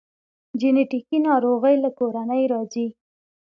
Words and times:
جنیټیکي 0.59 1.17
ناروغۍ 1.27 1.75
له 1.83 1.89
کورنۍ 1.97 2.43
راځي 2.53 2.87